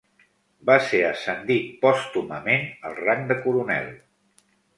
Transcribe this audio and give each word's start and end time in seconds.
Va 0.69 0.77
ser 0.85 1.01
ascendit 1.09 1.67
pòstumament 1.83 2.65
al 2.91 2.97
rang 3.03 3.23
de 3.33 3.39
coronel. 3.45 3.95